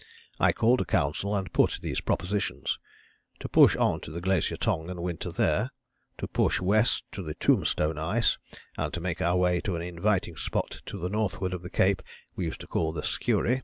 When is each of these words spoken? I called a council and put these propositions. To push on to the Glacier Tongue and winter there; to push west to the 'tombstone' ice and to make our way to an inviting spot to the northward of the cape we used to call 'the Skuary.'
I 0.39 0.51
called 0.51 0.81
a 0.81 0.83
council 0.85 1.35
and 1.35 1.53
put 1.53 1.77
these 1.79 2.01
propositions. 2.01 2.79
To 3.39 3.47
push 3.47 3.75
on 3.75 3.99
to 3.99 4.09
the 4.11 4.19
Glacier 4.19 4.57
Tongue 4.57 4.89
and 4.89 4.99
winter 5.03 5.31
there; 5.31 5.69
to 6.17 6.27
push 6.27 6.59
west 6.59 7.03
to 7.11 7.21
the 7.21 7.35
'tombstone' 7.35 7.99
ice 7.99 8.39
and 8.79 8.91
to 8.95 8.99
make 8.99 9.21
our 9.21 9.35
way 9.37 9.61
to 9.61 9.75
an 9.75 9.83
inviting 9.83 10.37
spot 10.37 10.81
to 10.87 10.97
the 10.97 11.07
northward 11.11 11.53
of 11.53 11.61
the 11.61 11.69
cape 11.69 12.01
we 12.35 12.45
used 12.45 12.61
to 12.61 12.67
call 12.67 12.91
'the 12.91 13.03
Skuary.' 13.03 13.59